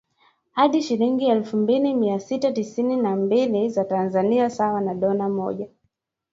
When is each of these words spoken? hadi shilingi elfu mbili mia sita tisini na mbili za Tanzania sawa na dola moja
hadi 0.51 0.81
shilingi 0.81 1.25
elfu 1.29 1.57
mbili 1.57 1.93
mia 1.93 2.19
sita 2.19 2.51
tisini 2.51 2.95
na 2.97 3.15
mbili 3.15 3.69
za 3.69 3.85
Tanzania 3.85 4.49
sawa 4.49 4.81
na 4.81 4.95
dola 4.95 5.29
moja 5.29 5.67